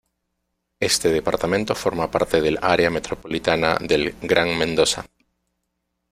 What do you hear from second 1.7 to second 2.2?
forma